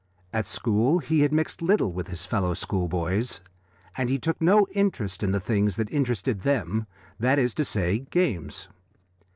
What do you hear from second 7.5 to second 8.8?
to say, games.